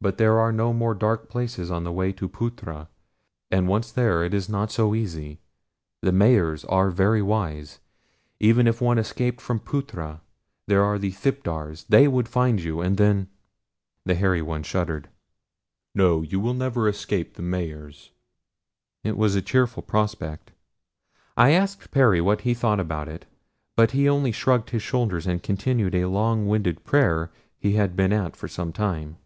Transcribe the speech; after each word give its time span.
"But 0.00 0.18
there 0.18 0.38
are 0.38 0.52
no 0.52 0.74
more 0.74 0.92
dark 0.94 1.30
places 1.30 1.70
on 1.70 1.84
the 1.84 1.90
way 1.90 2.12
to 2.12 2.28
Phutra, 2.28 2.88
and 3.50 3.66
once 3.66 3.90
there 3.90 4.22
it 4.22 4.34
is 4.34 4.50
not 4.50 4.70
so 4.70 4.94
easy 4.94 5.40
the 6.02 6.12
Mahars 6.12 6.62
are 6.66 6.90
very 6.90 7.22
wise. 7.22 7.80
Even 8.38 8.66
if 8.66 8.82
one 8.82 8.98
escaped 8.98 9.40
from 9.40 9.60
Phutra 9.60 10.20
there 10.66 10.84
are 10.84 10.98
the 10.98 11.10
thipdars 11.10 11.86
they 11.88 12.06
would 12.06 12.28
find 12.28 12.60
you, 12.62 12.82
and 12.82 12.98
then" 12.98 13.30
the 14.04 14.12
Hairy 14.14 14.42
One 14.42 14.62
shuddered. 14.62 15.08
"No, 15.94 16.20
you 16.20 16.38
will 16.38 16.52
never 16.52 16.86
escape 16.86 17.32
the 17.32 17.42
Mahars." 17.42 18.10
It 19.04 19.16
was 19.16 19.34
a 19.34 19.40
cheerful 19.40 19.82
prospect. 19.82 20.52
I 21.34 21.52
asked 21.52 21.92
Perry 21.92 22.20
what 22.20 22.42
he 22.42 22.52
thought 22.52 22.78
about 22.78 23.08
it; 23.08 23.24
but 23.74 23.92
he 23.92 24.06
only 24.06 24.32
shrugged 24.32 24.68
his 24.68 24.82
shoulders 24.82 25.26
and 25.26 25.42
continued 25.42 25.94
a 25.94 26.08
longwinded 26.10 26.84
prayer 26.84 27.30
he 27.56 27.72
had 27.76 27.96
been 27.96 28.12
at 28.12 28.36
for 28.36 28.48
some 28.48 28.70
time. 28.70 29.16